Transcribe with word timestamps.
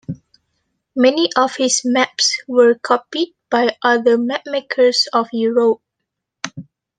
Many 0.95 1.29
of 1.37 1.57
his 1.57 1.83
maps 1.85 2.41
were 2.47 2.73
copied 2.73 3.35
by 3.51 3.77
other 3.83 4.17
mapmakers 4.17 5.05
of 5.13 5.27
Europe. 5.31 5.83